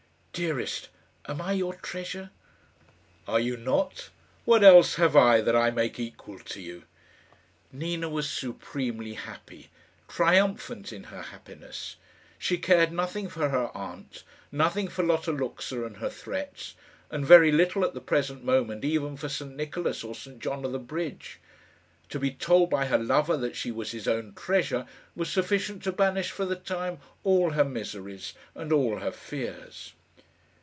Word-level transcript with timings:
"Dearest, 0.33 0.87
am 1.27 1.41
I 1.41 1.51
your 1.51 1.73
treasure?" 1.73 2.29
"Are 3.27 3.39
you 3.41 3.57
not? 3.57 4.09
What 4.45 4.63
else 4.63 4.95
have 4.95 5.13
I 5.13 5.41
that 5.41 5.57
I 5.57 5.71
make 5.71 5.99
equal 5.99 6.39
to 6.39 6.61
you?" 6.61 6.83
Nina 7.73 8.07
was 8.07 8.29
supremely 8.29 9.15
happy 9.15 9.69
triumphant 10.07 10.93
in 10.93 11.03
her 11.03 11.21
happiness. 11.21 11.97
She 12.39 12.57
cared 12.57 12.93
nothing 12.93 13.27
for 13.27 13.49
her 13.49 13.75
aunt, 13.75 14.23
nothing 14.53 14.87
for 14.87 15.03
Lotta 15.03 15.33
Luxa 15.33 15.83
and 15.85 15.97
her 15.97 16.09
threats; 16.09 16.75
and 17.11 17.25
very 17.25 17.51
little 17.51 17.83
at 17.83 17.93
the 17.93 17.99
present 18.01 18.41
moment 18.41 18.85
even 18.85 19.17
for 19.17 19.27
St 19.27 19.53
Nicholas 19.53 20.01
or 20.01 20.15
St 20.15 20.39
John 20.39 20.63
of 20.63 20.71
the 20.71 20.79
Bridge. 20.79 21.41
To 22.07 22.19
be 22.19 22.31
told 22.31 22.69
by 22.69 22.85
her 22.85 22.97
lover 22.97 23.35
that 23.35 23.57
she 23.57 23.69
was 23.69 23.91
his 23.91 24.07
own 24.07 24.33
treasure, 24.33 24.87
was 25.13 25.29
sufficient 25.29 25.83
to 25.83 25.91
banish 25.91 26.31
for 26.31 26.45
the 26.45 26.55
time 26.55 26.99
all 27.25 27.49
her 27.51 27.65
miseries 27.65 28.33
and 28.55 28.71
all 28.71 28.99
her 28.99 29.11
fears. 29.11 29.91